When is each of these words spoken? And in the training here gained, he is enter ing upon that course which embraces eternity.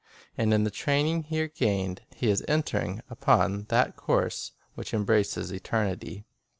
And 0.35 0.51
in 0.51 0.63
the 0.63 0.71
training 0.71 1.25
here 1.25 1.47
gained, 1.47 2.01
he 2.15 2.31
is 2.31 2.43
enter 2.47 2.81
ing 2.81 3.01
upon 3.11 3.65
that 3.69 3.95
course 3.95 4.51
which 4.73 4.95
embraces 4.95 5.51
eternity. 5.51 6.25